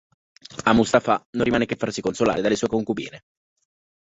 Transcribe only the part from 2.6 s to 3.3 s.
concubine.